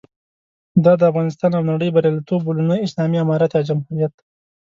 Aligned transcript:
دا 0.83 0.93
د 0.99 1.01
افغانستان 1.11 1.51
او 1.57 1.63
نړۍ 1.71 1.89
بریالیتوب 1.95 2.39
بولو، 2.45 2.63
نه 2.69 2.75
اسلامي 2.85 3.17
امارت 3.23 3.51
یا 3.55 3.61
جمهوریت. 3.69 4.13